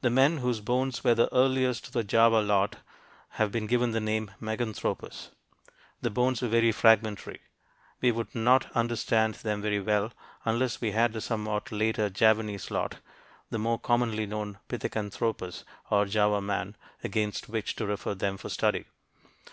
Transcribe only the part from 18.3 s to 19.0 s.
for study.